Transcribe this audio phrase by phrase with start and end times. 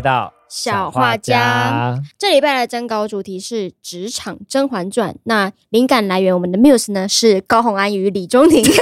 [0.00, 2.00] 来到小画家。
[2.18, 8.64] 这礼拜的征稿主题是《职场甄嬛传》，那灵感来源我们的 Muse 呢是高虹安与李中庭。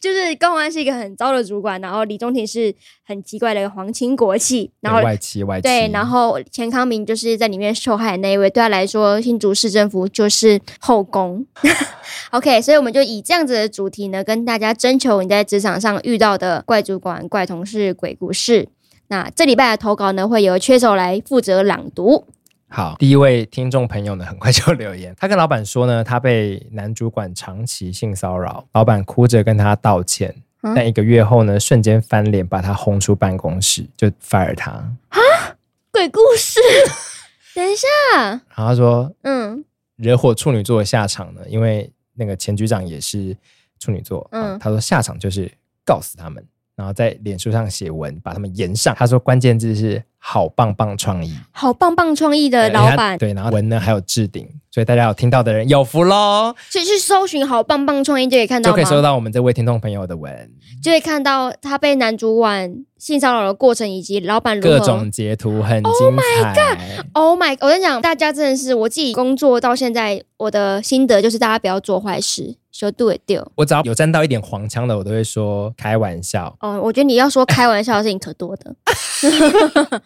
[0.00, 2.74] 就是高虹安是一个很糟的主管，然后李中庭是
[3.06, 5.62] 很奇怪的皇亲国戚，然后外戚外戚。
[5.62, 11.46] 对，然后钱康明就是在里面受害的那一位，对他来说，新竹市政府就是后宫。
[12.32, 18.66] OK，所以我们就以这样子的主题呢，跟大家征求你在职场上遇到的怪主管、怪同事、鬼故事。
[19.12, 22.26] 那这礼拜的投稿呢，会由缺手来负责朗读。
[22.68, 25.14] 好，第一位听众朋友呢，很快就留言。
[25.18, 34.70] 他跟老板说呢，他被男主管长期性骚扰，老板哭着跟他道歉，嗯、但一个月后呢，瞬间翻脸，把他轰出办公室，就 fire 他。
[34.70, 35.20] 啊，
[35.90, 36.58] 鬼故事！
[37.54, 37.86] 等一下，
[38.30, 39.62] 然后他说，嗯，
[39.96, 43.36] 惹火处女座的下场呢，因为那个前局长也是
[43.78, 45.52] 处女座，嗯，他说下场就是
[45.84, 46.42] 告死他们。
[46.74, 48.94] 然后在脸书上写文，把他们延上。
[48.98, 53.18] 他说关键字是“好棒棒创意”，好棒棒创意的老板。
[53.18, 56.54] 对，然后文呢还有置顶，所以大家有听到的人有福喽。
[56.70, 60.50] 所以去搜寻“好棒棒创意”就可以看到，就可以收到我们这位听众朋友的文，
[60.82, 65.98] 就可以看到他被男主管性骚扰的过程，以及老板如何各种截图，很精彩。
[66.02, 67.56] Oh my god！Oh my！
[67.60, 72.56] 我跟你讲，大家真的是我自己工作到现在，我的心得就是大家不要做坏事。
[72.72, 76.56] 就 do it do，我只要有沾到一点黄腔的，我都会说开玩笑。
[76.60, 78.74] 哦，我觉得你要说开玩笑的事情可多的。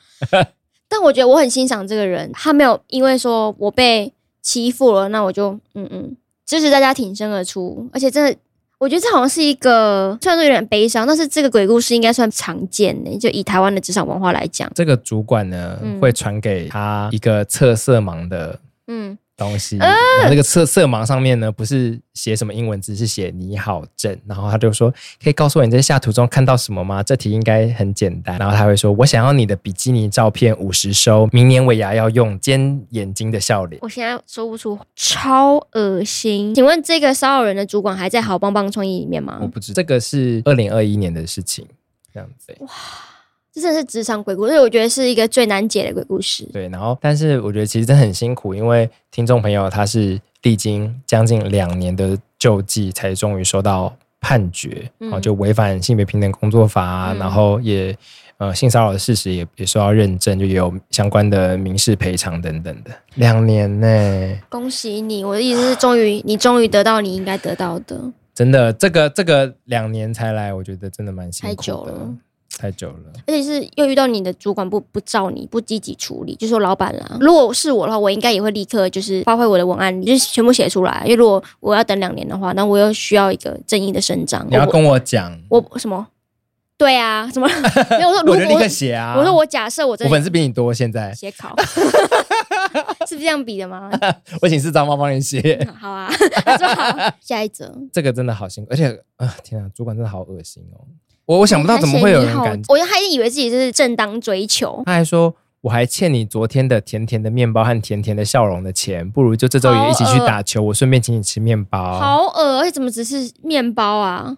[0.89, 7.89] 但我觉得我很欣赏这个人，他没有因为说我被欺负了，那我就嗯嗯支持大家挺身而出。
[7.93, 8.37] 而且真的，
[8.79, 13.17] 我觉得这好像是一个虽然说有点悲伤，但是这个鬼故事应该算常见的。
[13.17, 18.59] 就以台湾的职场文化来讲，这个主管呢、嗯、会传给他一个测色盲的
[18.89, 19.17] 嗯。
[19.37, 24.19] 东西，然后那个色色盲上面呢，不是写什么英文字，是写“你好朕”。
[24.27, 24.91] 然后他就说
[25.23, 28.39] ：“可以告诉我你在下图中看到什么吗？”这题应该很简单。
[28.39, 36.55] 然后他会说：“我想要你的比基尼照片五十收，明年尾牙要用尖眼睛的笑脸。”我现在说不出，超恶心。
[36.55, 39.39] 请问这个骚扰人的主管还在好棒棒创意里面吗？
[39.43, 41.67] 我不知道，这个是二零二一年的事情，
[42.15, 42.57] 这样子。
[42.61, 42.69] 哇。
[43.57, 46.47] 这真的是职场鬼故事，我觉得是一个最难解的鬼故事。
[46.53, 57.97] 对，然后但是我觉得其实真的很辛苦，因为听众朋友他是历经将近两年的救济，才终于收到判决，然后、嗯、就违反性别平等工作法，嗯、然后也
[58.37, 62.91] 呃性骚扰的事实也也受到认证，就也有相关的民事赔偿等等的。
[63.15, 65.25] 两年呢，恭喜你！
[65.25, 67.99] 我的意思是，终于你终于得到你应该得到的。
[68.35, 71.57] 真的，这个这个两年才来，我觉得真的蛮辛苦的。
[71.57, 72.15] 太久了。
[72.59, 72.97] 太久了，
[73.27, 77.19] 而且是又遇到你的主管不不照你不积极处理，就说老板啦。
[77.21, 81.03] 如果是我的话，我应该也会立刻就是发挥我的文案，就是全部写出来。
[81.05, 84.47] 因为如果我要等两年的话，那我又需要一个正义的伸张。
[84.49, 86.07] 你要跟我讲，我什么？
[86.79, 87.49] 对啊，什么？
[87.97, 89.15] 没有我说，如果我就立刻写啊。
[89.17, 93.91] 我说我假设我真的我粉丝比你多，现在写考是不 是这样比的吗？
[94.43, 95.67] 我请四张猫帮你写。
[95.79, 97.75] 好啊，好，下一则。
[97.93, 100.85] 这个真的好辛苦，而且啊，天啊，主管真的好恶心哦。
[101.27, 104.83] 我我想不到怎么会有人敢，我还以为自己是正当追求。
[104.87, 111.99] 他还说，我还欠你昨天的甜甜的面包和甜甜的笑容的钱，不如就这周也一起去打球，我顺便请你吃面包。
[111.99, 114.37] 好恶，而且怎么只是面包啊？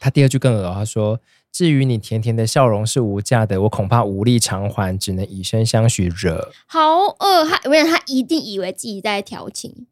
[0.00, 1.20] 他第二句更恶，他说，
[1.52, 6.50] 至于你甜甜的笑容是无价的，我恐怕无力偿还，只能以身相许惹。
[6.66, 9.86] 好恶，他我想，他一定以为自己在调情，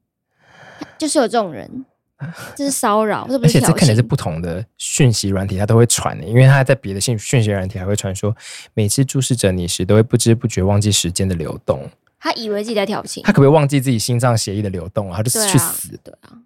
[0.98, 1.86] 就是有这种人。
[2.56, 8.34] 这是骚扰，而且这可能是不同的讯息软体，它都会传的，因为它在别的讯讯息软体还会传说，
[8.74, 11.88] 每次注视着你时，都会不知不觉忘记时间的流动。
[12.18, 15.16] 他以为自己在挑衅，他可不可以忘记自己心脏血液的流动啊？
[15.16, 15.88] 他就去死。
[16.04, 16.38] 对啊，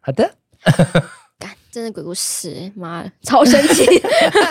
[0.00, 0.30] 好的。
[1.72, 3.86] 真的鬼故事，妈超生气！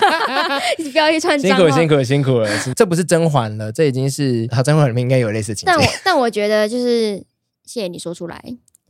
[0.80, 1.58] 你不要一串脏话。
[1.58, 5.74] 辛苦辛苦辛苦了，这不是甄嬛了，这已经是他甄嬛里面应该有类似情节。
[5.74, 7.18] 但我但我觉得就是
[7.66, 8.42] 谢谢你说出来。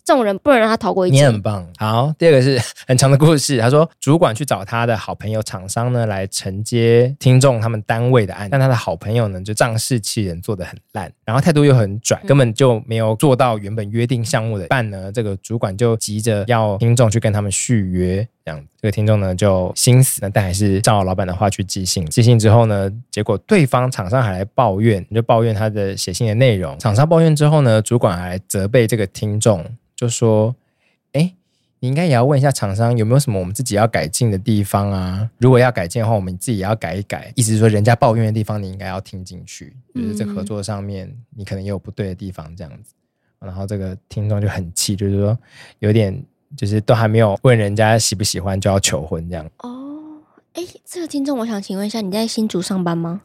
[0.10, 1.18] 这种人不能让他逃过一劫。
[1.18, 1.64] 你很棒。
[1.78, 3.60] 好，第二个是 很长的故事。
[3.60, 15.12] 他说，主管去找他的好朋友厂商呢，来承接听众他们单位的案，但他的好朋友呢，就仗势欺人，做得很烂，然后态度又很拽，根本就没有做到原本约定项目的办呢。
[15.12, 22.06] 这个主管就急着要听众去跟他们续约，这样这个听众呢就心死了，但还是照老板的话去寄信。
[22.06, 26.80] 寄信之后呢，结果对方厂商还来抱怨，就抱怨他的写信的内容。
[26.80, 29.66] 厂商抱怨之后呢，主管还来责备这个听众。
[29.98, 30.56] 就说，
[31.12, 31.34] 哎，
[31.82, 35.30] 你应该也要问一下厂商有没有什么我们自己要改进的地方啊？
[35.40, 37.34] 如果要改进的话，我们自己也要改一改。
[37.36, 39.76] 意思是说，人家抱怨的地方，你应该要听进去。
[39.94, 42.94] 就是这合作上面，你可能也有不对的地方，这样子。
[43.42, 45.38] 然后这个听众就很气，就是说，
[45.80, 46.18] 有点
[46.58, 49.46] 就是都还没有问人家喜不喜欢，就要求婚这样。
[49.60, 50.00] 哦，
[50.54, 53.22] 哎，这个听众，我想请问一下，你在新竹上班吗？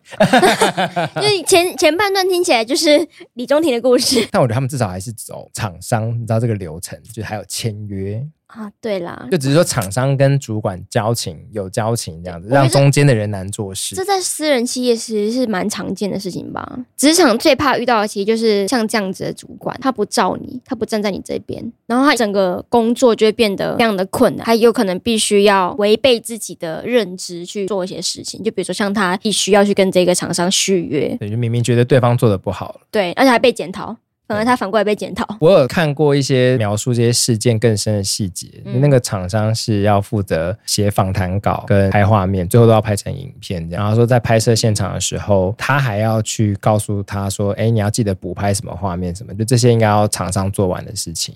[1.17, 8.25] 因 为前前半段听起来就是李中庭的故事， 但我觉得他们至少还是走厂商，你知道这个流程，就是还有签约。
[8.55, 13.97] 啊，对啦，就只是说厂商跟主管交情有交情这样子，让中间的人难做事。
[13.97, 16.79] 这在私人企业其实是蛮常见的事情吧？
[16.97, 33.97] 职场最怕遇到的其实就是像这样子的主管，他不罩你，他不站在你这边，然后他整个工作就会变得非常的困难，他有可能必须要违背自己的认知去做一些事情，就比如说像他必须要去跟这个厂商续约，对，就明明觉得对方做的不好，对，而且还被检讨。
[34.27, 35.27] 反而他反过来被检讨。
[35.41, 38.49] 我有看过一些描述这些事件更深的细节。
[38.65, 43.69] 嗯、那个厂商是要负责写访谈稿跟拍画面，最后都要拍成影片。
[43.69, 51.35] 然后说在拍摄现场的时候，他还要去告诉他说：“哎，你要记得补拍什么画面什么，就这些应该要厂商做完的事情，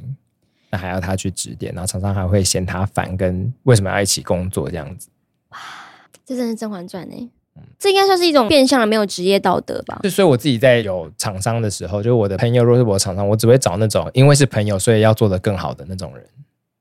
[0.70, 1.74] 那还要他去指点。
[1.74, 5.08] 然后厂商还会嫌他烦，跟为什么要一起工作这样子。”
[5.52, 5.58] 哇，
[6.24, 7.28] 这真是《甄嬛传》哎。
[7.78, 10.00] 这应该算是一种变相的没有职业道德吧？
[10.02, 16.24] 就所以我自己在有厂商的时候，就是我的朋友，如果是我的厂商，我只会找那种因为是朋友，所以要做得更好的那种人。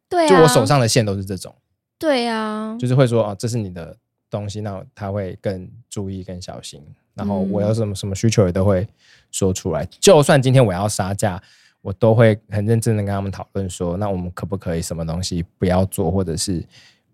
[0.09, 1.53] 对啊，就我手上的线都是这种。
[1.99, 3.95] 对啊，就是会说哦，这是你的
[4.29, 6.81] 东西，那他会更注意、更小心。
[7.13, 8.87] 然后我有什么什么需求也都会
[9.31, 9.83] 说出来。
[9.83, 11.41] 嗯、就算今天我要杀价，
[11.81, 16.63] 我都会很认真的跟他们讨论说，那我们可不可以什么东西不要做，或者是。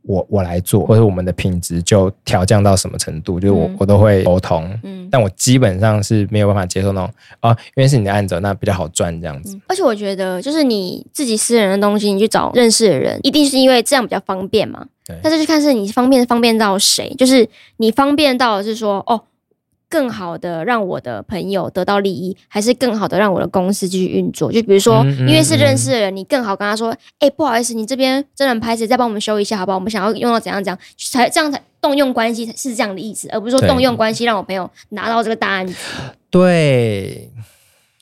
[0.06, 9.62] 我我来做，或者我们的品质就调降到什么程度，就是我、嗯、我都会沟通，嗯，但我基本上是没有办法接受那种啊，因为是你的案子，那比较好赚这样子、嗯。
[9.68, 14.86] 而且我觉得，就是你自己私人的东西，你去找认识的人，一定是因为这样比较方便嘛。
[15.06, 15.18] 对。
[15.24, 17.48] 但是就看是你方便方便到谁，就是
[17.78, 19.22] 你方便到的是说哦。
[19.94, 24.52] 更好的让我的朋友得到利益，还是更好的让我的公司继续运作？
[24.52, 26.90] 就比如说，因为是认识的人，你更好跟他说
[27.22, 29.78] ：“哎、欸，不好意思，你这边真人拍摄，再帮我们修一下，好不好？
[29.78, 35.76] 我们想要用到怎样怎样，才这样才动用关系是这样的意思，而不是说动用关系让我朋友拿到这个大案子。”
[36.32, 37.30] 对。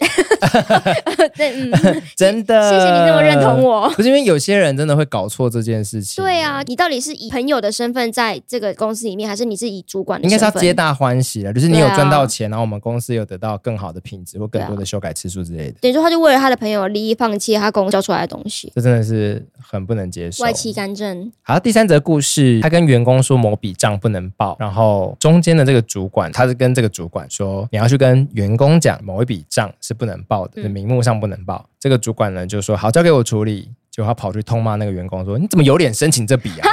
[1.36, 1.72] 对，嗯，
[2.18, 3.90] 真的，谢谢你这么认同我。
[3.96, 6.24] 不是因为有些人真的会搞错这件事情。
[6.24, 10.34] 对啊，你到底是以朋友的身份在这个公司里面，还是你是以主管的身份？
[10.38, 15.78] 应该是要皆大欢喜了，就是你有赚到钱，然后我们公司有得到更好的品质或更多的修改次数之类的。
[15.82, 20.44] 等于说，他就为了他的朋友利益，放弃他公司交出来的东西，这真的是很不能接受。
[20.44, 21.32] 外戚干政。
[21.44, 30.62] 好，第三则故事，他跟员工说某笔账不能报，然后中间的这个主管，他是跟这个主管说，你要去跟员工讲某一笔账是不能报的。
[30.64, 36.70] 嗯名目上不能报，这个主管呢就说好，交给我处理，就他跑去痛骂那个员工说，你怎么有脸申请这笔啊？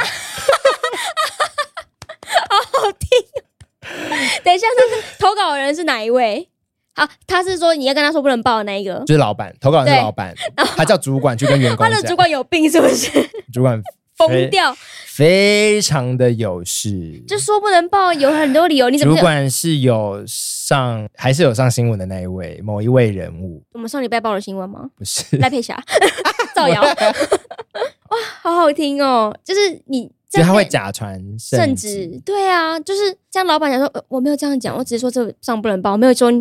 [2.49, 3.09] 好好听。
[4.44, 6.49] 等一下，那个投稿的人是哪一位？
[6.94, 10.35] 好，他是说你要跟他说不能报的那一个，就是老板，投稿人是老板，
[10.76, 13.11] 他叫主管去跟员工讲，他的主管有病是不是？
[13.53, 13.82] 主管。
[14.19, 14.76] 疯掉，
[15.06, 18.91] 非常的有事，就说不能报，有很多理由。
[18.91, 19.15] 你怎么？
[19.15, 23.62] 主管是有上，还是有上新闻的那一位，某一位人物。
[23.73, 24.91] 我们上礼拜报了新闻吗？
[24.97, 25.81] 不是，赖佩霞
[26.55, 26.82] 造谣。
[28.11, 29.37] 哇，好好听哦！
[29.44, 32.21] 就是你，就他会假传圣旨。
[32.25, 36.32] 对啊，就是像老板讲说，我没有这样讲，我只是说这上不能报，我没有说。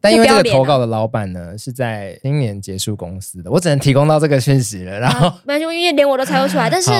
[0.00, 5.00] 但因为这个投稿的老板呢，是在今年结束公司的，我只能提供到这个讯息了。
[5.00, 6.90] 然后，没关系，因为连我都猜不出来，但是。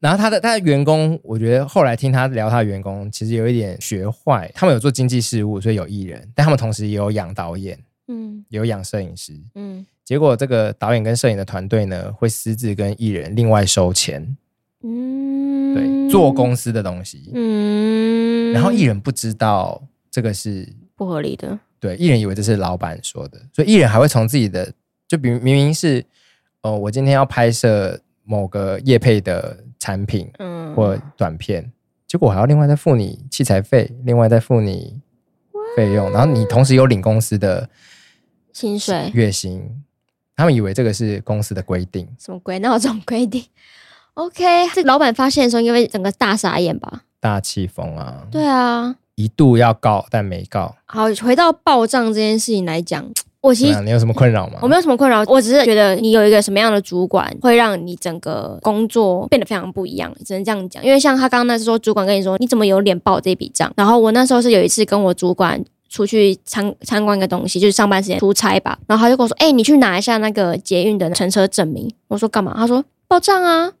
[0.00, 4.50] 然后他的他的员工，我觉得后来听他聊他的员工，其实有一点学坏。
[4.54, 7.78] 他们有做经济事务，所以有艺人，但他们同时也有养导演，
[8.08, 9.86] 嗯，也有养摄影师，嗯。
[10.02, 14.36] 结果这个导演跟摄影的团队呢，会私自跟艺人另外收钱，
[14.82, 18.52] 嗯，对，做公司的东西，嗯。
[18.52, 19.80] 然后艺人不知道
[20.10, 24.72] 这个是不合理的，对，艺人以为这是老板说的，所以艺人还会从自己的，
[25.06, 26.04] 就比明明是，
[26.62, 29.64] 哦，我今天要拍摄某个业配的。
[29.82, 31.72] 产品，嗯，或短片，嗯、
[32.06, 35.00] 结果还要另外再付你器材费，另外再付你
[35.74, 37.66] 费用，然后你同时有领公司的
[38.52, 39.82] 薪水月薪，
[40.36, 42.58] 他们以为这个是公司的规定，什么规？
[42.58, 43.42] 那有这种规定
[44.12, 44.44] ？OK，
[44.74, 50.76] 这老板发现的时候，因为整个大傻眼吧，大气疯啊，对啊，一度要告但没告。
[50.84, 53.10] 好，回到报账这件事情来讲。
[53.42, 54.58] 我其实你有什么困扰吗？
[54.60, 60.84] 我没有什么困扰，我只是觉得你有一个什么样的主管，会让你整个工作变得非常不一样，只能这样讲。
[60.84, 63.72] 因为像他刚刚那时候，主管跟你说，你怎么有脸报这笔账？
[63.76, 68.78] 然后我那时候是有一次跟我主管出去参参观一个东西，就是上班时间出差吧。
[68.86, 73.72] 然后他就跟我说：“哎、欸，你去拿一下那个捷运的乘车证明。”我说：“干嘛？”他说：“报账啊。”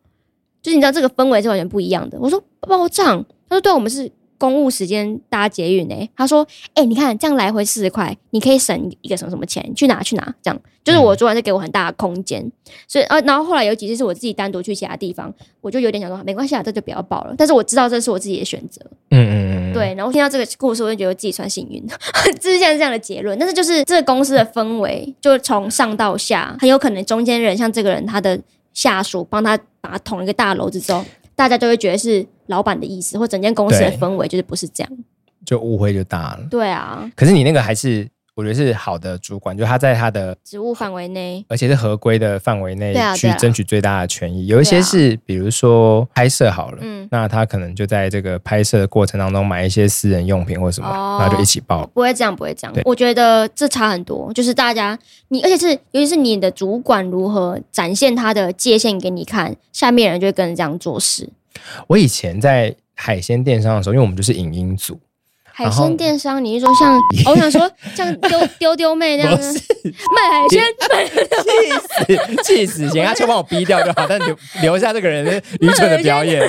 [0.62, 2.18] 就是你知道这个氛围是完全不一样的。
[2.20, 4.10] 我说：“报账。”他说：“对，我们是
[4.40, 6.08] 公务时间搭捷运呢、欸。
[6.16, 6.44] 他说
[6.74, 12.52] ：“哎、欸，你看这样来回四十块，你可以省一个什么什么钱，去哪去哪。”这样就是我昨晚是给我很大的空间，嗯、
[12.88, 15.30] 所以呃，然后后来有几次是我自己单独去其他地方，
[15.60, 17.34] 我就有点想说没关系啊，这就不要报了。
[17.36, 18.80] 但是我知道这是我自己的选择。
[19.10, 19.32] 嗯嗯
[19.70, 19.72] 嗯。
[19.74, 21.86] 对，然后听到这个故事，我就觉得自己算幸运，
[22.40, 23.38] 这是现在是这样的结论。
[23.38, 28.40] 但是就是这个公司的氛围，就从上到下，很有可能中间人像这个人，他的
[28.72, 31.04] 下属帮他把他捅一个大篓子之后。
[31.36, 34.92] 大家就会觉得是老板的意思，或整间公司的氛围就是不是这样，
[35.46, 36.40] 就误会就大了。
[36.50, 44.46] 对啊，可是你那个还是我觉得是好的主管，就他在他的职务范围内，而且是合规的范围内去争取最大的权益。
[44.46, 50.88] 有一些是比如说拍摄好了，嗯，那他可能就在这个拍摄的过程当中买一些私人用品或什么，
[51.20, 51.86] 然后就一起报。
[51.88, 52.74] 不会这样，不会这样。
[52.84, 61.28] 我觉得这差很多，就是大家你，而且是尤其是你的主管如何展现他的界限给你看，下面人就会跟着这样做事。
[61.88, 65.00] 我以前在海鲜电商的时候，因为我们就是影音组。
[65.52, 66.98] 海鲜电商，你是说像？
[67.26, 69.60] 我想说像丢丢丢妹那样子
[70.16, 70.62] 卖海鲜，
[72.42, 72.88] 气 死气死！
[72.88, 76.40] 行，他就帮我逼掉就好，但留留下这个人愚蠢的表演，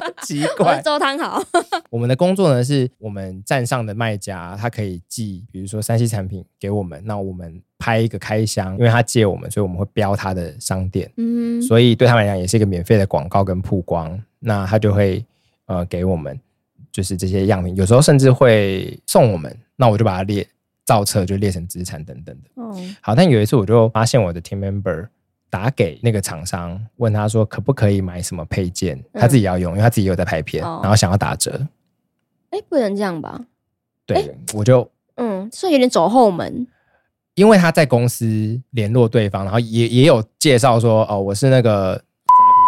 [0.24, 0.80] 奇怪。
[0.82, 1.42] 周汤好，
[1.90, 15.24] 我们的工作呢，是我们站上的卖家，他可以寄，比如说三 C 产品给我们，那我们拍一个开箱，因为他借我们，所以我们会标他的商店，嗯，所以对他们来讲也是一个免费的广告跟曝光，那他就会
[15.66, 16.38] 呃给我们。
[16.90, 20.44] 就是这些样品，有时候甚至会送我们，那我就把它列
[20.84, 22.50] 造册，就列成资产等等的。
[22.60, 25.06] 哦，好，但有一次我就发现我的 team member
[25.50, 31.66] 打给那个厂商，问他说可不可以买什么配件，他自己要用，因为他自己有在拍片，然后想要打折。
[32.50, 33.40] 哎，不能这样吧？
[34.06, 36.66] 对，我就嗯，所以有点走后门，
[37.34, 42.02] 因为他在公司联络对方，然后也也有介绍说，哦，我是那个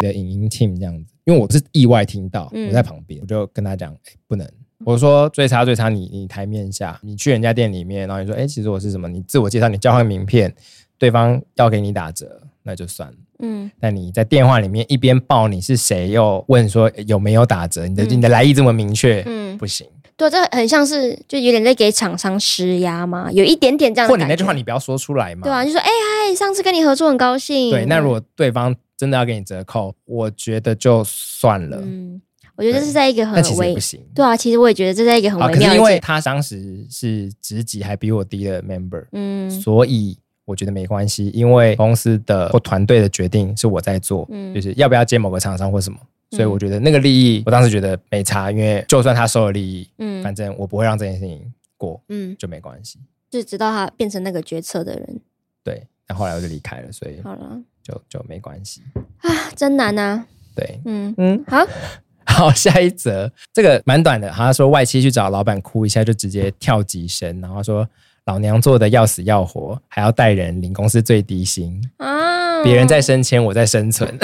[0.02, 1.14] 的影音 team 这样子。
[1.24, 4.46] 因为我是意外听到，我在旁边，嗯、我就跟他讲，欸，不能。
[4.90, 9.08] 我说最差最差你，你你台面下，你去人家店里面，然后你说，哎，欸，其实我是什么？
[9.08, 10.52] 你自我介绍，你交换名片，
[10.98, 13.14] 对方要给你打折，那就算了。
[13.38, 13.70] 嗯。
[13.78, 19.86] 但你在电话里面一边报你是谁，又问说有没有打折，你的，嗯、你的来意这么明确，嗯，不行。
[20.16, 24.12] 对，这很像是就有点在给厂商施压嘛，有一点点这样的。
[24.12, 25.44] 或你那句话你不要说出来嘛。
[25.44, 25.88] 对啊，就说哎
[26.28, 27.70] 嗨，上次跟你合作很高兴。
[27.70, 28.74] 对，那如果对方。
[29.00, 31.78] 真的要给你折扣，我觉得就算了。
[31.80, 32.20] 嗯，
[32.60, 34.00] 我觉得这是在一个很微，但其实也不行。
[34.14, 45.98] 对啊，其实我也觉得这是在一个很微妙因为他当时是职级还比我低的 member，嗯，所以我觉得没关系，因为公司的或团队的决定是我在做，嗯，就是要不要接某个厂商或什么，
[46.32, 52.98] 所以我觉得那个利益，我当时觉得没差，因为就算他收了利益，嗯，反正我不会让这件事情过，嗯，就没关系。
[53.30, 55.20] 就直到他变成那个决策的人，
[55.64, 57.58] 对，那后来我就离开了，所以好了。
[57.82, 58.82] 就就没关系
[59.22, 60.26] 啊，真难啊。
[60.54, 61.66] 对，嗯嗯，好
[62.40, 64.30] 好，下一则这个蛮短的。
[64.30, 67.86] 他说外妻去找老板哭一下，就直接跳级升，然后说
[68.24, 72.62] 老娘做的要死要活，还要带人领公司最低薪啊！
[72.62, 74.16] 别人在升迁，我在生存。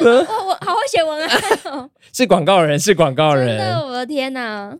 [0.00, 3.78] 我我好会写文案，是广告人，是广告人。
[3.80, 4.76] 我的天哪，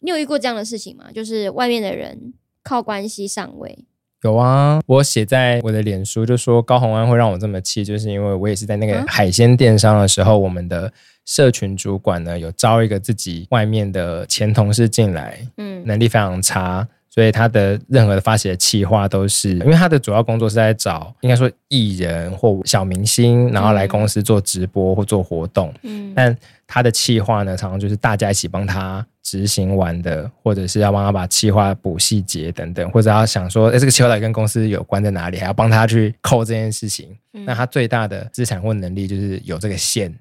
[0.00, 1.04] 你有遇过这样的事情吗？
[1.14, 2.32] 就是外面的人
[2.64, 3.84] 靠关系上位。
[4.22, 10.92] 有啊，我写在我的脸书就说高虹安会让我这么气，就是因为我也是在那个海鲜电商的时候，我们的
[11.24, 26.36] 社群主管呢有招一个自己外面的前同事进来，嗯，能力非常差，所以他的任何的发起的企划都是因为他的主要工作是在找应该说艺人或小明星，然后来公司做直播或做活动，嗯，但
[26.68, 29.04] 他的企划呢常常就是大家一起帮他。
[29.22, 37.16] 执行完的，或者是要帮他把企划补细节等等，或者要想说，哎，这个企划到底跟公司有关在哪里，还要帮他去扣这件事情。
[37.32, 40.12] 嗯、那他最大的资产或能力就是有这个线，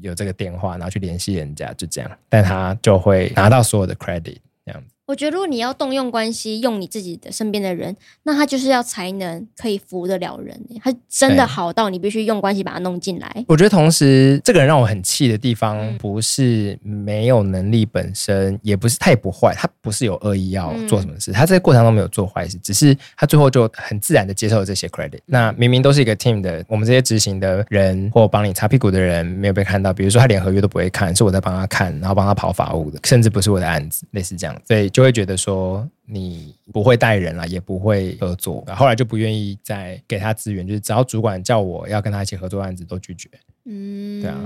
[0.00, 2.10] 有这个电话，然后去联系人家，就这样。
[2.28, 4.94] 但他就会拿到所有的 credit 这样子。
[5.10, 10.56] 我觉得，如果你要动用关系，用你自己的身边的人，那他就是要才能可以服得了人。
[10.80, 13.44] 他真的好到你必须用关系把他弄进来。
[13.48, 25.18] 我觉得，同时这个人让我很气的地方，不是没有能力本身，也不是他也不坏，他不是有恶意要做什么事，他在过程中没有做坏事，只是他最后就很自然的接受了这些 credit。
[25.26, 34.99] 那明明都是一个 team 的，我们这些执行的人或帮你擦屁股的人没有被看到，比如说他连合约都不会看，是我在帮他看，然后帮他跑法务的，甚至不是我的案子，类似这样，所以就。
[35.00, 43.30] 就会觉得说你不会带人了，也不会合作，后来就不愿意再给他资源，就是只要主管叫我要跟他一起合作案子，都拒绝。
[43.64, 44.38] 嗯，对啊。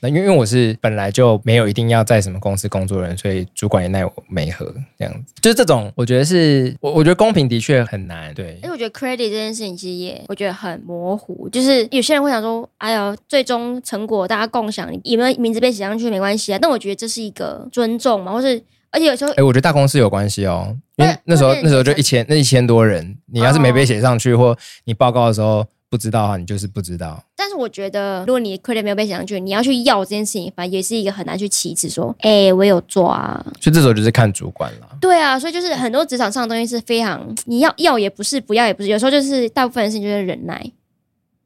[0.00, 4.64] 那因为因为我是本来就没有一定要在什么公司工作的人，所以主管也奈我没何
[4.96, 5.32] 这样子。
[5.40, 8.32] 就是这种，我觉得是我我觉得公平的确很难。
[8.34, 16.58] 对，因为我觉得 credit 这件事情其实也我觉得很模糊，就是有些人会想说，哎呦，最终成果大家共享，你有没有名字被写上去没关系啊。
[16.60, 25.66] 但我觉得这是一个尊重嘛，或是而且有时候，哎，我觉得大公司有关系哦，因为那时候那时候就一千那一千多人，你要是没被写上去，哦、或你报告的时候。
[25.90, 27.24] 不知道啊，你就是不知道。
[27.34, 33.42] 但是我觉得，如果你 credit 没有被写上去，你要去要这件事情，反正也是一个很难去启齿说，哎、欸，我有做啊。
[33.58, 34.88] 所以这时候就是看主管了。
[35.00, 40.70] 对啊，所以就是很多职场上的东西是非常，你要要也不是，不要也不是，有时候就是大部分的事情就是忍耐。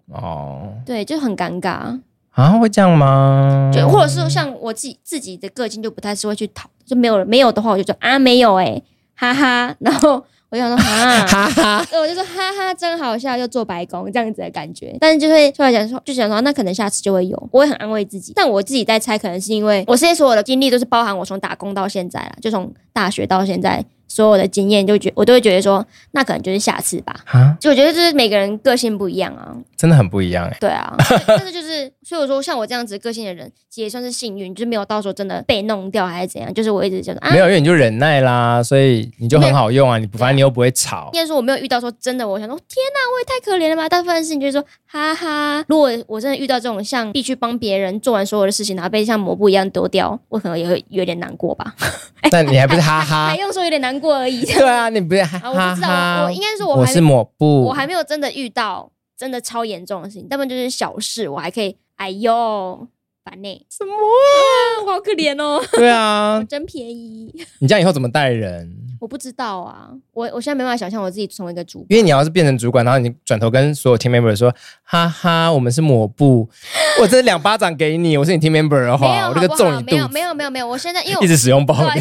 [0.08, 0.72] 哦。
[0.84, 2.00] 对，就很尴尬
[2.32, 3.70] 啊，会这样吗？
[3.72, 8.82] 就或者是像我自己自己的个性就不太是会去讨，就没有没有的话，我就说啊没有哎、欸，
[9.16, 10.22] 哈哈， 然后。
[10.52, 14.94] 我就想说啊哈哈哈，我就说哈哈，真好笑，又做白工这样子的感觉。
[15.00, 18.34] 但是就会突然想说，就想说那可能下次就会有，我会很安慰自己。
[18.36, 23.82] 但我自己在猜，可能是因为我现在所有的经历都是包含我从打工到现在了，就从大学到现在。
[24.08, 27.16] 所有的经验就觉我都会觉得说，那可能就是下次吧。
[27.28, 30.56] 啊，就我觉得就是每个人个性不一样啊，真的很不一样哎、欸。
[30.60, 30.94] 对啊，
[31.26, 36.52] 但是就是所以我说像我这样子个性的人，其实也算是幸运，就是没有到时候真的被弄掉还是怎样。
[36.52, 39.98] 就是我一直觉得啊，没有，因为你就忍耐啦，所以你就很好用啊。
[39.98, 41.08] 你不反正你又不会吵。
[41.12, 43.88] 应该说我没有遇到说真的，我想说天哪，我也太可怜了吧。
[43.88, 45.64] 大部分事情就是说哈哈。
[45.68, 51.74] 如果我真的遇到这种像必须帮别人做完所有的事情，然后被像抹布一样丢掉，我可能也会有点难过吧。
[52.30, 54.44] 但你还不是哈哈，还用说有点难过而已。
[54.44, 54.82] 对啊。
[54.82, 62.88] 啊，你不是哈哈，我不知道，我应该说我，我是抹布，我还没有真的遇到真的超严重的事情，大部分就是小事，我还可以，哎呦。
[63.24, 63.66] 烦呢？
[63.70, 64.82] 什么啊？
[64.84, 65.62] 我好可怜哦。
[65.74, 67.32] 对啊， 真便宜。
[67.60, 68.68] 你这样以后怎么带人？
[68.98, 71.86] 我不知道啊，我我现在没办法想象我自己成为一个主管。
[71.90, 76.48] 因为你要是变成主管，然后你转头跟所有 team member 说，哈哈，我们是抹布，
[77.00, 79.94] 我这两巴掌给你，我是你 team member 的话，我这个揍你肚子。
[79.94, 82.00] 没有没有没有没有，我现在因为 一直使用暴力，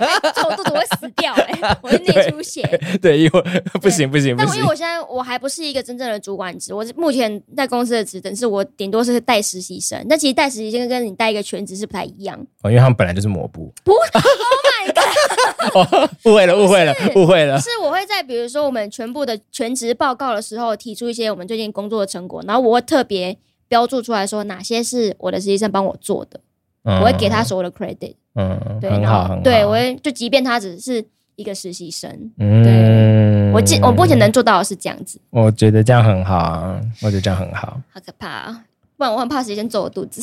[0.00, 2.62] 嘞，揍我肚子我会死掉哎，我会内出血。
[3.00, 3.40] 对，一会
[3.80, 4.48] 不行不行不行。
[4.50, 10.04] 但因为我现在我还不是一个真正的主管职，我目前在公司的职等是我顶多是带实习生。
[10.08, 13.72] 那其实带实习生跟你带一个全职是不太一样哦，因为他们本来就是抹布。
[13.84, 16.10] 不，Oh my god！
[16.24, 17.58] 误会了，误会了，误会了。
[17.60, 23.36] 是我会在比如说我们全部的全职报告的时候，提出一些我们最近工作的成果，然后我会特别
[23.68, 26.40] 标注出来说哪些是我的实习生帮我做的，
[26.84, 28.14] 嗯、我会给他所有的 credit。
[28.34, 29.42] 嗯，对，很好，很好。
[29.42, 31.04] 对，我会就即便他只是
[31.36, 35.20] 一个实习生，嗯，对，我尽我目前能做到的是这样子。
[35.30, 37.80] 我觉得这样很好啊，我觉得这样很好。
[37.92, 38.64] 好可怕啊！
[38.96, 40.22] 不然我很怕时间走我肚子。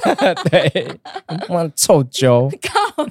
[0.50, 0.98] 对，
[1.48, 2.50] 我臭揪。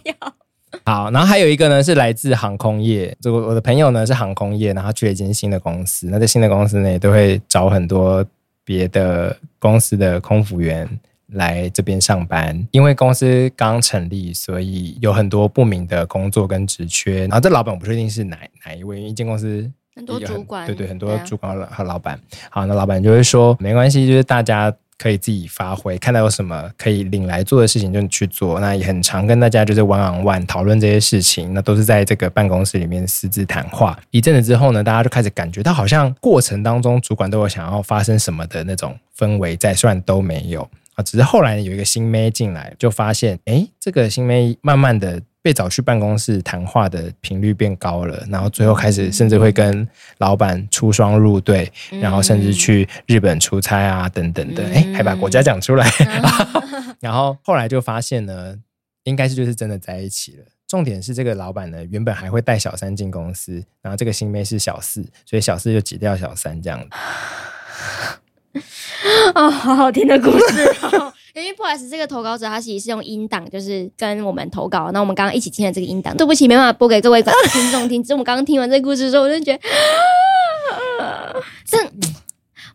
[0.84, 3.16] 好，然后还有一个呢，是来自航空业。
[3.22, 6.08] 这个我的朋友呢是航空业，然后去了一间新的公司。
[6.10, 8.26] 那在新的公司呢，也都会找很多
[8.64, 10.90] 别的公司的空服员
[11.34, 12.68] 来这边上班。
[12.72, 17.22] 因为公司刚成立，所以有很多不明的工作跟职缺。
[17.22, 19.72] 然后这老板我不确定是哪哪一位，因为一间公司。
[19.98, 22.20] 很多主管，对对，很多主管和老板。
[22.50, 28.60] 好，那老板就会说，没关系，就是大家可以自己发挥，看到有什么可以领来做的事情就去做。
[28.60, 33.98] 那也很常跟大家就是 one on one 讨论这些事情，那都是在这个办公室里面私自谈话。
[34.12, 45.22] 一阵子之后呢，大家就开始感觉到好像过程当中主管都有想要发生什么的那种氛围在，虽然都没有啊，只是后来有一个新妹进来，就发现，哎，这个新妹慢慢的。
[45.46, 55.88] 被找去办公室谈话的频率变高了，然后最后开始甚至会跟老板出双入对，嗯、然后甚至去日本出差啊等等的，哎、嗯，还把国家讲出来。
[56.00, 58.56] 嗯、 然后后来就发现呢，
[59.04, 60.46] 应该是就是真的在一起了。
[60.68, 66.88] 重点是这个老板呢，原本还会带小三进公司，然后这个新妹是小四，所以小四就挤掉小三这样子。
[69.36, 71.13] 哦，好好听的故事哦。
[71.36, 74.89] 因为不好意思，这个投稿者他其实是用音档，就是跟我们投稿。
[74.94, 78.02] 那我们刚刚一起听了这个音档，对不起，没办法播给各位听众听。
[78.02, 79.60] 只是我们刚刚听完这个故事的时候，我就觉得，
[81.68, 81.78] 这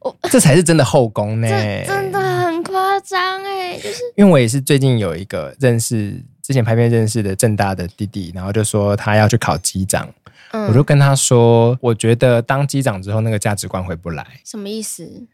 [0.00, 1.48] 我这才是真的后宫呢，
[1.86, 10.06] 真的很夸张哎，就是因为我也是最近有一个认识，之前拍片认识的正大的弟弟，然后就说他要去考机长，
[10.52, 15.26] 嗯、我就跟他说，我觉得当机长之后那个价值观回不来，什么意思？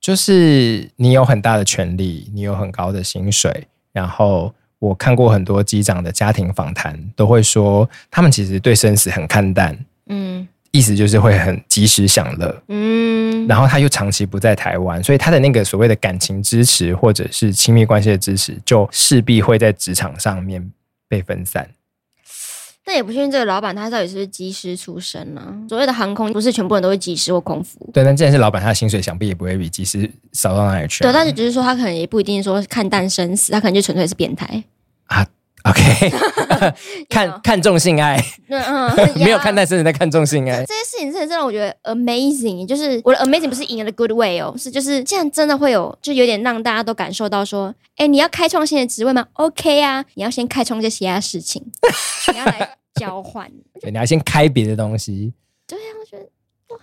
[0.00, 20.70] 就是你有很大的权利，你有很高的薪水，然后我看过很多机长的家庭访谈，都会说他们其实对生死很看淡，嗯，意思就是会很及时享乐，嗯，然后他又长期不在台湾，所以他的那个所谓的感情支持或者是亲密关系的支持，就势必会在职场上面
[21.08, 21.68] 被分散。
[22.88, 25.52] 但也不确定这个老板他到底是不是机师出身呢、啊？
[25.68, 27.78] 所谓的航空不是全部人都是机师或空服。
[27.92, 31.06] 对，但既然是老板，他的薪水想必也不会比机师少到哪里去、啊。
[31.06, 34.64] 对，但是只是说他可能也不一定说看淡生死，他可能就纯粹是变态
[35.04, 35.26] 啊。
[35.70, 36.12] OK，
[37.08, 38.16] 看看重性爱，
[38.48, 40.64] 嗯嗯， 没有看淡生死，在看重性爱。
[40.64, 51.62] 这些事情真的让我觉得 amazing，就是我的 amazing 不是 in a good way 哦，是就是这样真的会有，就有点让大家都感受到说，哎，你要开创新的职位吗？OK 啊，你要先开创一些其他事情，
[52.32, 52.74] 你要来。
[52.94, 53.48] 交换，
[53.80, 55.32] 对，你要先开别的东西。
[55.68, 56.24] 对啊，我觉得
[56.74, 56.80] 哇，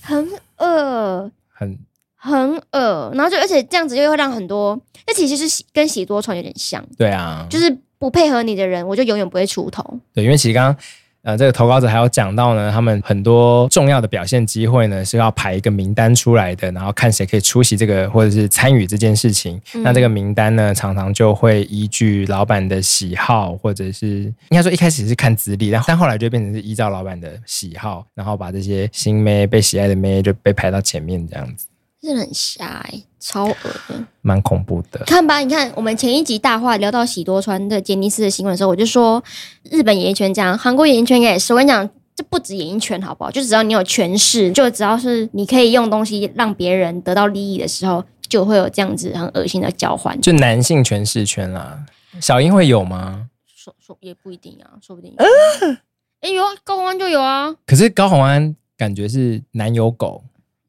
[0.00, 1.78] 很恶，很
[2.14, 6.86] 很恶，然后就而且这样子又会让很多，那其实是跟喜多传有点像。
[6.96, 9.82] 对啊，就是不配合你的人，我就永远不会出头。
[10.12, 10.76] 对，因为其实刚刚。
[11.22, 19.60] 呃，这个投稿者还有讲到呢，他们很多重要的表现机会呢是要排一个名单出来的，然后看谁可以出席这个或者是参与这件事情。
[19.74, 31.66] 嗯、那这个名单呢，常常就会依据老板的喜好，或者是应该说一开始是看资历，但但后来就变成是依照老板的喜好，然后把这些新妹被喜爱的妹就被排到前面这样子。
[32.06, 33.54] 真的很瞎哎、欸，超恶
[33.88, 35.00] 的，蛮恐怖的。
[35.06, 39.22] 看吧，你看我们前一集大话聊到喜多川的杰尼斯的新闻的时候，我就说
[39.70, 41.52] 日本演艺圈这样，韩国演艺圈也是。
[41.52, 43.30] 我跟你讲，这不止演艺圈好不好？
[43.32, 50.18] 就只要你有权势，就只要是你可以用东西让别人得到利益的时候，就会有这样子很恶心的交换。
[50.20, 51.84] 就男性权势圈啦，
[52.20, 53.28] 小英会有吗？
[53.46, 55.12] 说说也不一定啊，说不定。
[55.16, 55.78] 嗯，
[56.20, 57.52] 哎有啊，高虹安就有啊。
[57.66, 60.22] 可是高虹安感觉是男友狗。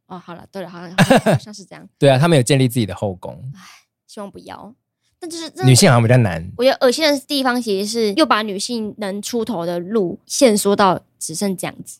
[0.08, 1.88] 哦，好了，对了，好像好像是这样。
[2.00, 3.34] 对啊，他们有建立自己的后宫。
[3.56, 3.62] 唉，
[4.08, 4.74] 希望不要。
[5.20, 6.48] 但就是女性好像比较难。
[6.58, 12.00] 我觉得恶心的地方其实是又把女性能出头的路限缩到只剩这样子。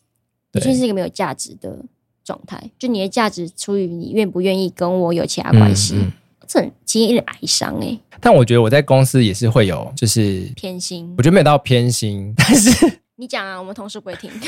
[0.54, 1.84] 女性是一个没有价值的
[2.24, 5.96] 状态，就你的价值出于你愿不愿意跟我有其他关系。
[5.96, 6.12] 嗯嗯、
[6.46, 7.98] 这很其实有点哀伤哎。
[8.20, 11.12] 但我觉得我在公司也是会有，就是偏心。
[11.18, 14.30] 我觉得没有到偏心，但是你讲啊，我们同事不会听。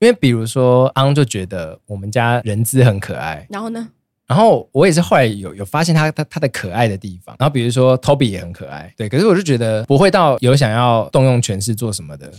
[0.00, 3.88] 因为比如说，昂就觉得我们家人资很可爱，然后呢？
[4.26, 7.36] 然后我也是后来有有发现他他他的可爱的地方。
[7.38, 9.06] 然后比如说，Toby 也很可爱，对。
[9.06, 12.32] 可是我就觉得不会到有想要动用权势做什么的，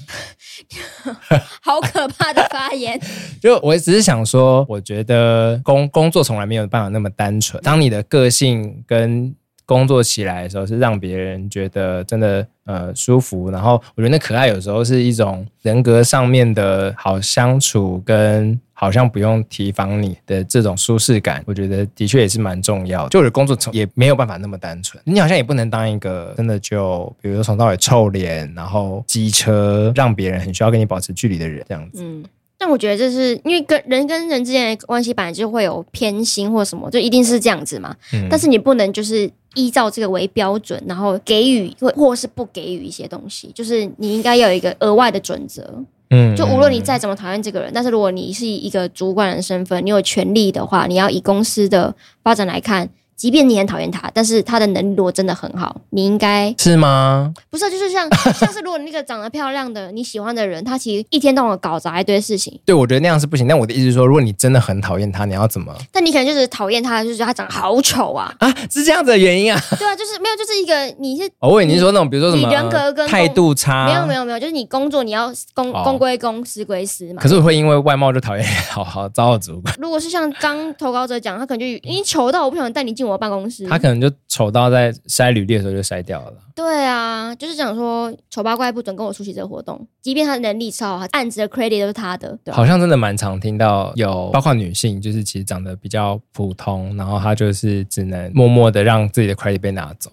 [1.62, 3.00] 好可怕的发言。
[3.40, 7.62] 就我只是想说，我觉得工工作从来没有办法那么单纯。
[7.62, 9.36] 当你的个性跟
[9.66, 23.10] 工作起来的时候，是让别人觉得真的呃舒服，然后我觉得那可爱有时候是一种人格上面的好相处，跟好像不用提防你的这种舒适感，我觉得的确也是蛮重要的。
[23.10, 32.04] 就我的工作从也没有办法那么单纯，你好像也不能当一个真的就比如说从到尾臭脸，然后机车，让别人很需要跟你保持距离的人这样子。
[32.04, 32.24] 嗯。
[32.58, 37.94] 但我觉得这是因为跟人跟人之间的关系本来就会有偏心或什么，就一定是这样子嘛。
[38.14, 38.28] 嗯。
[38.30, 45.68] 但是你不能就是依照这个为标准，然后给予或或是不给予一些东西，就是你应该要有一个额外的准则。
[46.12, 46.36] 嗯。
[46.36, 52.90] 就无论你再怎么讨厌这个人，但是如果你是一个主管的身份，你有权利的话，你要以公司的发展来看。
[53.16, 57.34] 即便你很讨厌他，但是他的能力如果真的很好，你应该是吗？
[57.50, 62.60] 不是，就是像 像是如果那个长得漂亮的你喜欢的人，他其实一天到晚搞砸一堆事情。
[62.66, 63.48] 对，我觉得那样是不行。
[63.48, 65.74] 但我的意思是说，如果你真的很讨厌他，你要怎么？
[65.92, 69.60] 但你可能就是讨厌他，就是觉得他长得好丑啊啊，是这样子的原因啊？
[69.78, 73.86] 对啊，就是没有，就是一个你是我问你是说那种，比如说什么你人格跟态度差？
[73.88, 77.22] 没有没有没有，就是你工作你要公公归公，私归私嘛。
[77.22, 79.74] 可是我会因为外貌就讨厌 好好糟的主管。
[79.80, 83.66] 如果是像刚投稿者讲，他可能就已经丑到我不想带你进我的办公室。
[83.68, 86.34] 他可能就丑到在筛履历的时候就筛掉了。
[86.56, 92.38] 对啊，就是讲说丑八怪不准跟我出席这个活动，即便他的能力超好，案子的 credit 都是他的。
[92.52, 100.12] 好像真的蛮常听到有，包括女性，就是其实长得比较普通，然后她就是只能默默的让自己的 credit 被拿走。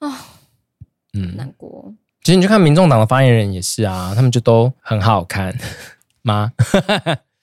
[0.00, 0.12] 哦，
[1.14, 1.92] 嗯，难过。
[2.22, 5.52] 其实你去看民众党的发言人也是啊，他们就都很好看
[6.22, 6.52] 吗？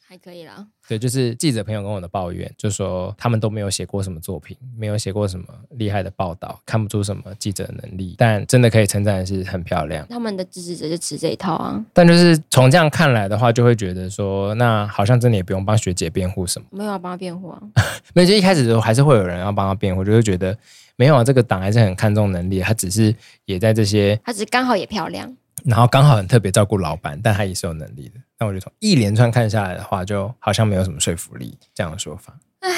[0.08, 0.66] 还可以啦。
[0.90, 8.16] 对，就是记者朋友跟我的抱怨，就说他们都没有写过什么作品，没有写过什么厉害的报道，看不出什么记者能力。
[8.18, 10.04] 但真的可以称赞的是很漂亮。
[10.10, 11.86] 他们的支持者就吃这一套啊。
[11.94, 16.66] 但就是从这样看来的话，就会觉得说，那好像真的也不用帮学姐辩护什么。
[16.72, 17.62] 没有要帮她辩护啊。
[18.16, 20.58] 没有，就一开始的时候还是会有人要帮她辩护，就会觉得
[20.96, 23.14] 没有啊，这个党还是很看重能力，他只是
[23.46, 25.32] 也在这些，他只是刚好也漂亮。
[25.66, 28.20] 然后刚好很特别照顾老板，但他也是有能力的。
[28.40, 32.40] 那我就从一连串看下来的话，就好像没有什么说服力这样的说法。
[32.62, 32.72] 唉，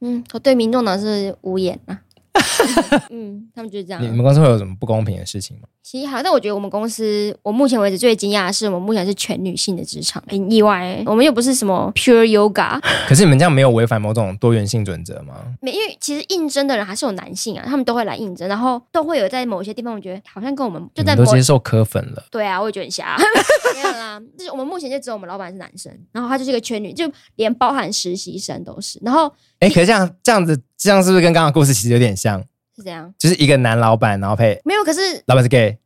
[0.00, 2.00] 嗯，我对民众党是无言啊。
[3.10, 4.02] 嗯，他们就是这样。
[4.02, 5.68] 你们公司会有什么不公平的事情吗？
[5.82, 11.02] 其实好，但我觉得我们公司，我目前为止最惊讶的是，我们目前是全女性的职场，很意外、欸。
[11.06, 12.80] 我们又不是什么 pure yoga。
[13.06, 15.34] 可是你们这样没有违反某种多元性准则吗？
[15.60, 22.24] 没，因为其实应征的人还是有男性啊，他们都会来应征，然后都会有在某些地方，我觉得好像跟我们就在某都接受科粉了。
[22.30, 23.16] 对啊，我也觉得很瞎。
[23.74, 29.00] 没有啦，就是我们目前就只有我们老板是男生，然后他就是一个全女，就连包含实习生都是。
[29.02, 32.40] 然后，哎、欸，可是这样这样子，这样是不是跟刚刚故事其实有点像？
[32.74, 35.78] 是这样，就是一个男老板，然后配没有，可是老板是 gay，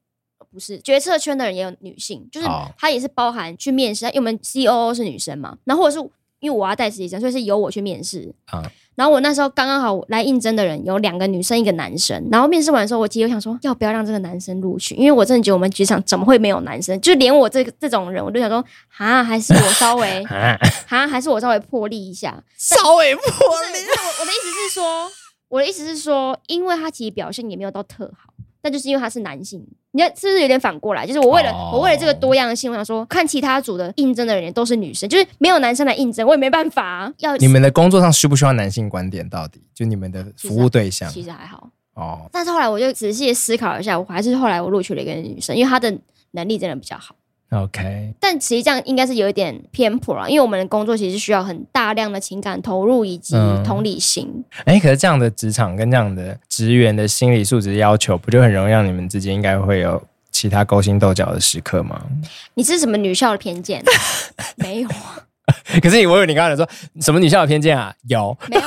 [0.51, 2.47] 不是决策圈的人也有女性，就是
[2.79, 8.63] 他也是包含去面试，因为我们 COO 是女生嘛，然后或者是因为我要带实习生，所以是由我去面试啊。
[8.97, 12.27] 然后我那时候刚刚好来应征的人有两个女生，一个男生。
[12.33, 17.01] 然后面试完的时候，我其实想说要不要让这个男生录取，因为我真的觉得我们职场怎么会没有男生？
[17.01, 18.65] 就连我这个这种人，我都想说
[18.97, 20.25] 啊，还是我稍微
[20.89, 23.79] 啊，还是我稍微破例一下， 稍微破例。
[23.87, 25.11] 我我的意思是说。
[25.49, 29.65] 我的意思是说，因为他其实表现也没有到特好，但就是因为他是男性，
[29.97, 31.07] 你看是不是有点反过来？
[31.07, 31.77] 就是我为了、oh.
[31.77, 37.13] 我为了这个多样性，我想说看其他组的应征的人都是女生，就是没有男生来应征，我也没办法、啊。
[37.21, 39.27] 要你们的工作上需不需要男性观点？
[39.27, 41.11] 到底就你们的服务对象？
[41.11, 42.21] 其实，还好哦。
[42.21, 42.31] Oh.
[42.31, 45.97] 但是后来我就仔细思考一下，我还是后来我录取了一个女生，因为她的
[46.33, 47.15] 能力真的比较好。
[47.51, 54.45] OK，但实际上应该是有一点偏颇了，因为我们的工作其实需要很大量的情感投入以及同理心。
[54.65, 62.01] 哎、嗯欸，可是这样的职场跟这样的职员的心理素质要求，不就很容易让你们之间应该会有其他勾心斗角的时刻吗？
[62.55, 63.81] 你是什么女校的偏见？
[64.57, 64.89] 没有。
[65.81, 66.69] 可是你，我以为你刚才说
[67.01, 67.95] 什么女校的偏见啊？
[68.09, 68.37] 有。
[68.51, 68.63] 没有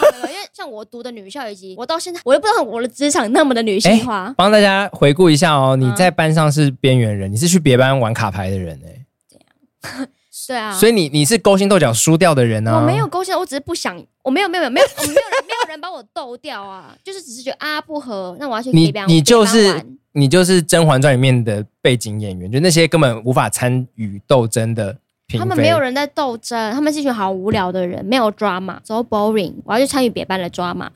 [0.59, 4.33] 像我读的女校以及我到现在，我都不知道我的职场那么的女性化。
[4.35, 9.05] 帮、欸、大家回顾一下哦，你在班上是边缘人，嗯、你是去别班玩卡牌的人哎。
[9.29, 10.07] 这样。
[10.49, 10.73] 对啊。
[10.73, 12.81] 所以你你是勾心斗角输掉的人呢、啊？
[12.81, 18.69] 我没有勾心，我只是不想，我没有没有没有，我没有人没有人把我斗掉啊，就是只是觉得啊不合，那我要去。
[18.71, 24.97] 你你就是你就是《甄嬛传》里面的背景演员，就那些根本无法参与斗争的。
[25.37, 29.53] 他们没有人在斗争，他们是一群好无聊的人，没有 drama，so boring。
[29.63, 30.87] 我要去参与别班的 drama。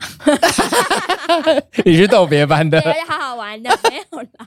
[1.84, 4.46] 你去斗别班的，对， 好好玩的，没有啦，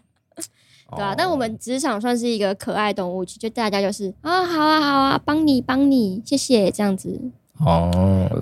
[0.91, 1.15] 对吧、啊？
[1.17, 7.19] 但我们职场算是一个可爱动物区，就大家就是啊，好啊，好啊，帮你，帮你，谢谢，这样子。
[7.65, 7.89] 哦，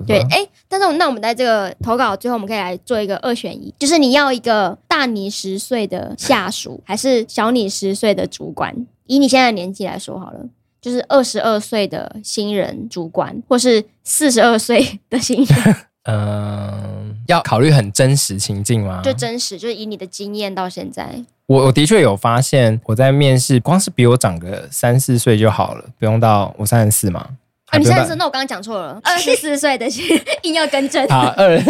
[0.06, 8.86] 对，哎、欸，但是那我们在这个投稿最后，我们可以来做一个二选一，就是你要一个大你十岁的下属，还是小你十岁的主管？
[9.06, 10.40] 以你现在的年纪来说，好了。
[10.86, 15.76] 就是二十二岁的新人主管，或是四十二岁的新人。
[16.04, 19.02] 嗯， 要考虑很真实情境吗？
[19.02, 27.30] 就真实，就是以你的经验到现在，我我的确有发现，我在面试，光是比我长个三四岁就好了，不用到我三十四嘛。
[27.70, 29.88] 啊，你三十四，那我刚刚讲错了，二十四岁的
[30.44, 31.04] 硬要更正。
[31.08, 31.60] 好，二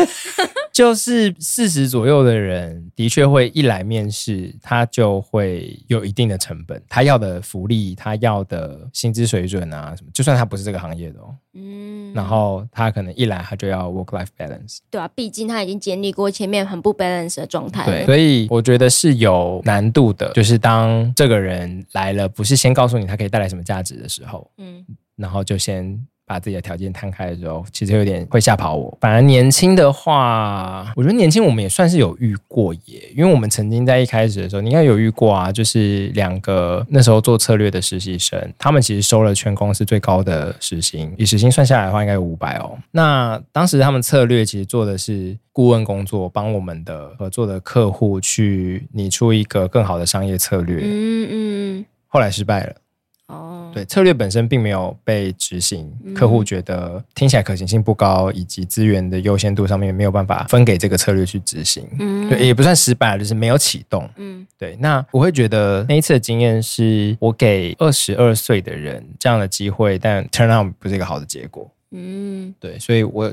[0.77, 24.85] 就是四十左右的人，的确会一来面试，他就会有一定的成本，他要的福利，他要的薪资水准啊什么，就算他不是这个行业的哦，嗯，然后他可能一来他就要 work life balance，对啊，毕竟他已经经历过前面很不 balance 的状态，对，所以我觉得是有难度的，就是当这个人来了，不是先告诉你他可以带来什么价值的时候，嗯。
[25.17, 28.99] 然后就先把自己的条件摊开的时候，其实有点会吓跑我。
[29.01, 42.77] 反而年轻的话，我觉得年轻我们也算是有遇过耶，因为我们曾经在一开始的时候，你应该有遇过啊，就是两个那时候做策略的实习生，他们其实收了全公司最高的时薪，以时薪算下来的话，应该有五百哦。
[42.91, 50.81] 那当时他们策略其实做的是顾问工作，帮我们的合作的客户去拟出一个更好的商业策略。
[50.83, 52.75] 嗯嗯，后来失败了。
[53.29, 64.77] 哦，对，策略本身并没有被执行，嗯、客户觉得听起来可行性不高，以及资源的优先度上面没有办法分给这个策略去执行，嗯，对，也不算失败，就是没有启动，嗯，对。
[64.79, 73.33] 那我会觉得那一次的经验是我给二十二岁的人这样的机会，但 turn out 不是一个好的结果，嗯，对，所以我。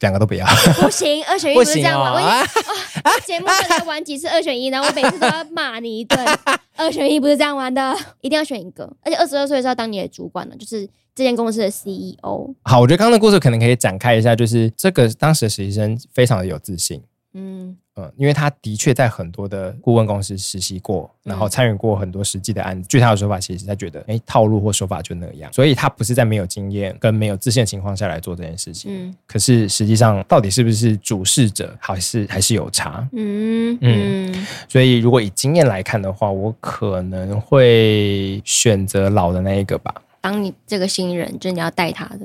[0.00, 0.46] 两个都不要，
[0.80, 2.12] 不行， 二选一不是这样玩。
[2.12, 2.44] 我啊，
[3.26, 6.18] 节目正在玩几次二选一，然后我每次都要骂你一顿。
[6.76, 8.84] 二选一不是这样玩的，一定要选一个。
[9.02, 12.54] 而且二十二岁是要当你的主管了，就是这间公司的 CEO。
[12.64, 17.02] 好，我觉得刚刚的故事可能可以展开一下，就是这个当时的实习生非常的有自信。
[17.34, 22.88] 嗯嗯，因为他的确在很多的顾问公司实习过，然后参与过很多实际的案子。
[22.88, 28.90] 据他的说法，其实他觉得，哎，套路或手法就那样，所以他不是在没有经验跟没有自信的情况下来做这件事情。
[28.94, 33.06] 嗯，可是实际上到底是不是主事者，还是还是有差。
[33.12, 39.94] 嗯嗯，所以如果以经验来看的话，我可能会选择老的那一个吧。
[40.20, 42.20] 当你这个新人，就是你要带他的。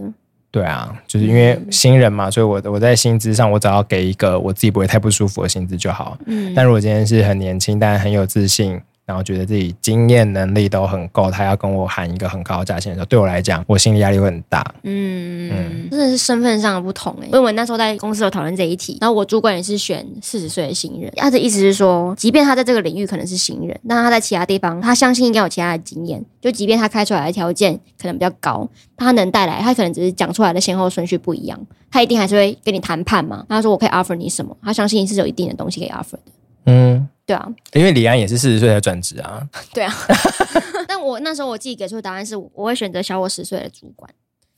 [0.49, 6.17] 对啊，就是因为新人嘛，所以我我在薪资上，我只要给一个我自己不会太不舒服的薪资就好。
[6.25, 8.81] 嗯，但如果今天是很年轻，但很有自信。
[9.07, 14.61] 然后觉得自己经验能力都很够，他要跟我喊一个很高的价钱的时候，对我来讲，我心理压力会很大。
[14.83, 17.25] 嗯嗯，真的是身份上的不同哎。
[17.27, 26.21] 因为我那时候在公司有讨论这一题，然后我主管也是选四十岁的新人，他的意思是说，即便他在这个领域可能是新人，但他在其他地方，他相信应该有其他的经验。
[26.41, 31.57] 就即便他开出来的条件可能比较高，他能带来，他可能只是讲出来的先后顺序不一样，
[31.89, 33.45] 他一定还是会跟你谈判嘛。
[33.47, 36.19] 他说我可以 offer 你什么，他相信你是有一定的东西可以 offer 的。
[36.67, 37.09] 嗯。
[37.25, 39.45] 对啊，因为李安也是四十岁才转职啊。
[39.73, 39.93] 对啊，
[40.87, 44.09] 但我那时候我自己给出的答案是，我会选择小我十岁的主管。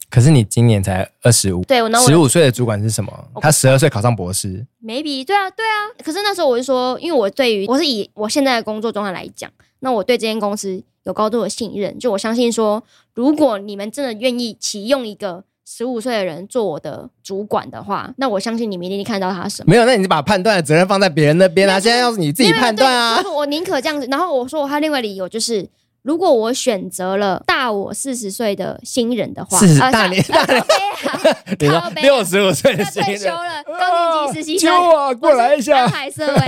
[0.07, 3.11] 可是你今年才二十五，对，十五岁的主管是什么？
[3.41, 4.67] 他十二岁考上博士。
[4.83, 5.89] Maybe，对啊，对啊。
[6.03, 12.83] 可是那时候我就说，因为我对于我是以我现在的工作状态来讲，那我对这间公司有高度的信任，就我相信说，
[13.15, 15.43] 如果你们真的愿意启用一个。
[15.71, 19.69] 十五岁的人做我的主管的话，那我相信你们一定看到他什么？
[19.69, 21.79] 没有，那你就把判断的责任放在别人那边啊！
[21.79, 23.21] 现在要是你自己判断啊！
[23.35, 24.07] 我宁可这样子。
[24.09, 25.69] 然后我说，我还有另外理由就是。
[26.01, 30.63] 如果我选择了大我四十岁的新人的话，四十大年大年
[31.59, 34.71] 你说六十五岁的新人，退休了，高年级实习生，
[35.19, 36.39] 过来一下，海瑟薇，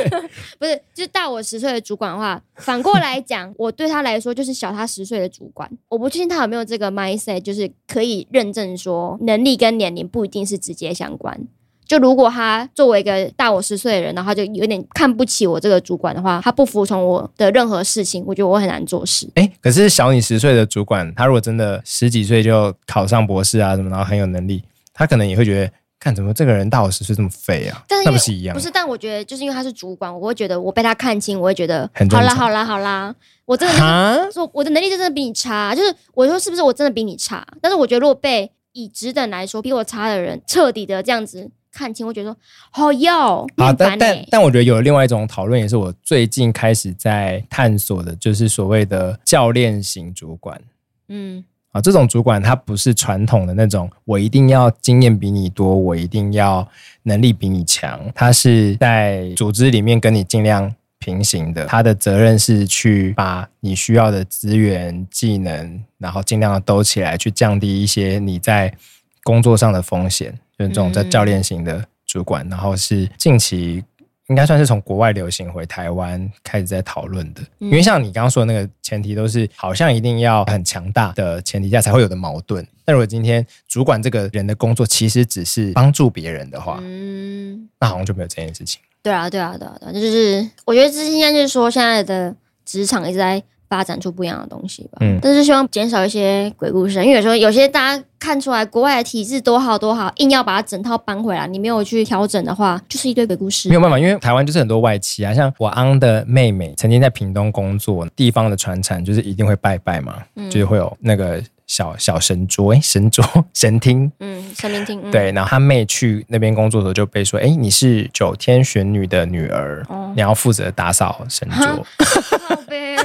[0.58, 11.46] 不是，就是大我十岁的主管的话，反过来讲，我对他来说就是小他十岁的主管，我不确定他有没有这个 mindset，就是可以认证说能力跟年龄不一定是直接相关。
[11.90, 19.28] 就如果他作为一个大我十岁的人，然后他就有点看不起我这个主管的话，他不服从我的任何事情，我觉得我很难做事。
[19.34, 24.62] 哎、欸，可是小你十岁的主管，他如果真的十几岁就考上博士啊什么，然后很有能力，
[24.94, 27.82] 他可能也会觉得，看怎么这个人大我十岁这么废啊？
[27.88, 28.54] 但是那不是一样？
[28.54, 33.12] 不是，但我觉得就是因为他是主管，我会觉得我被他看清，我会觉得好啦好啦好啦，
[33.46, 37.44] 我真的是说我的能力就真的比你差，就是我说是不是我真的比你差？
[37.60, 41.50] 但是我觉得如果被以职等来说比我差的人彻底的这样子。
[41.72, 42.36] 看清，我觉得说
[42.70, 50.60] 好要啊，但但但我觉得有另外一种讨论，也是我最近开始在探索的，就是所谓的教练型主管。
[51.08, 56.66] 嗯，啊，这种主管他不是传统的那种，我一定要经验比你多，我一定要
[57.04, 68.74] 能力比你强，他是在组织里面跟你尽量平行的，他的责任是去把你需要的资源、技能，然后尽量的兜起来，去降低一些你在
[69.22, 70.38] 工作上的风险。
[70.60, 73.82] 就这种在教练型的主管，然后是近期
[74.28, 77.40] 应该算是从国外流行回台湾开始在讨论的。
[77.58, 82.64] 因为像你刚刚说的那个前提，都是好像一定要很强大的前提下才会有的矛盾。
[82.84, 88.80] 但如果今天主管这个人的工作其实只是帮助别人的话，嗯，那好像就没有这件事情。
[89.02, 93.42] 对啊，对啊，对啊，对啊，就是我觉得这应该就是说现在的职场一直在。
[93.70, 103.68] 发展出不一样的东西吧，嗯，但是希望减少一些鬼故事，因为有时候有些大家看出来国外的体制多好多好，硬要把它整套搬回来，你没有去调整的话，就是一堆鬼故事。
[103.68, 111.40] 没有办法，因为台湾就是很多外企啊，像我昂的妹妹曾经在屏东工作，地方的传产就是一定会拜拜嘛，嗯，就是会有那个。
[111.70, 115.30] 小小神桌，哎，神桌 神厅，嗯，神明厅，嗯、对。
[115.30, 121.86] 然后他妹去那边工作的时候，就被说，哎，你是九天玄女的女儿，哦、你要负责打扫神桌。
[122.48, 122.96] 好呗，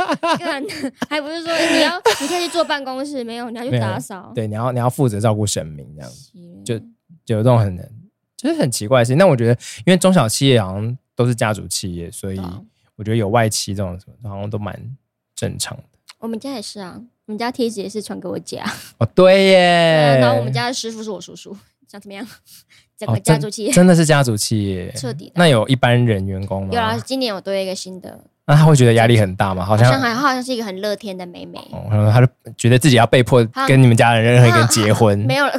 [1.06, 4.32] 还不是说你要，你可以去坐办公室，没有，你要去打扫。
[4.34, 6.32] 对，你要你要负责照顾神明，这样子，
[6.64, 6.78] 就
[7.26, 7.76] 就有这种很，
[8.38, 9.18] 就是很奇怪的事情。
[9.18, 9.52] 那我觉得，
[9.84, 12.40] 因为中小企业好像都是家族企业，所以
[12.96, 14.74] 我觉得有外企这种什么，好像都蛮
[15.36, 15.82] 正常的。
[16.18, 17.00] 我们家也是啊。
[17.26, 18.72] 我们家贴纸也是传给我姐啊。
[18.98, 20.18] 哦，对耶。
[20.20, 21.54] 然后我们家的师傅是我叔叔，
[21.86, 22.26] 想怎么样？
[22.98, 25.32] 整个家族企业、哦、真，真的是家族企业， 彻底的。
[25.36, 26.70] 那有一般人员工吗？
[26.72, 28.18] 有啊，今年我多一个新的。
[28.48, 29.62] 那他会觉得压力很大吗？
[29.62, 31.58] 好像，好像还好像是一个很乐天的妹妹。
[31.70, 32.26] 哦，他就
[32.56, 35.18] 觉得自己要被迫跟你们家的任何一个人结婚。
[35.18, 35.52] 没有了。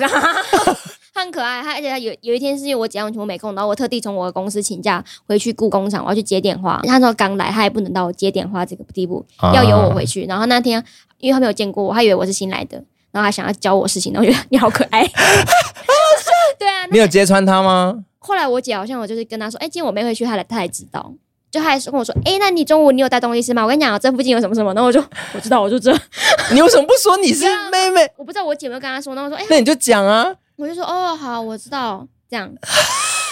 [1.19, 6.82] 他很可爱，他而且他有有一天是因为我姐完全没空，然后我特地从我的公司请假回去故工厂，我要去接电话。
[6.86, 10.25] 他说刚来，他也不能到我接电话这个地步，啊、要由我回去。
[10.25, 10.82] 然后那天
[11.17, 14.13] 因为他没有见过我，他以为我是新来的，然后还想要教我事情。
[14.13, 15.05] 然后我觉得你好可爱，
[16.58, 18.03] 对啊，你有揭穿他吗？
[18.19, 21.12] 后来我姐好像我就是跟他说，哎、欸，今天我妹回去，他来他才知道，
[21.51, 23.63] 就他还是跟我说，哎、欸，那你中午你有带东西吃吗？
[23.63, 24.73] 我跟你讲，这附近有什么什么。
[24.73, 25.03] 然后我就
[25.34, 25.91] 我知道，我就这。
[26.53, 28.10] 你为什么不说你是妹妹？
[28.17, 29.15] 我不知道我姐有没有跟他说。
[29.15, 30.34] 然后我说，哎、欸，那你就讲啊。
[30.59, 32.53] 我就说哦，好，我知道这样。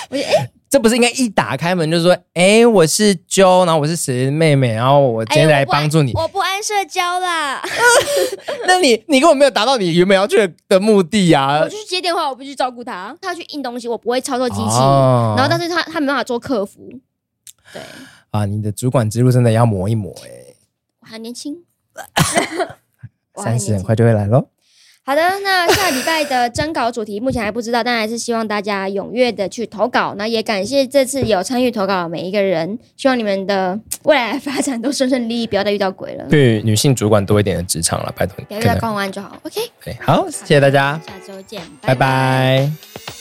[0.09, 6.13] 我就哎， 这不是应该一打开门就说哎，我是 Jo，然后我是谁的妹妹，然后我今天来帮助你。
[6.13, 7.61] 我不安社交啦。
[8.65, 11.59] 那你你根本没有达到你原本要去的目的呀。
[11.61, 13.13] 我就去接电话，我不去照顾他。
[13.21, 14.61] 他要去印东西，我不会操作机器。
[14.61, 16.89] 然后，但是他他没办法做客服。
[17.73, 17.81] 对
[18.31, 20.29] 啊，你的主管之路真的要磨一磨哎。
[21.03, 21.57] 我还年轻，
[23.35, 24.47] 三十很快就会来喽。
[25.07, 30.13] 好的，那下礼拜的征稿主题目前还不知道，但还是希望大家踊跃的去投稿。
[30.17, 36.25] 那也感谢这次有参与投稿的每一个人，希望你们的未来发展都顺顺利利，不要再遇到鬼了。
[36.29, 38.43] 对女性主管多一点的职场了，拜托你。
[38.47, 39.37] 不要遇到公安就好。
[39.43, 41.95] OK，对，好，谢谢大家，下周见，拜拜。
[41.95, 43.16] 拜拜。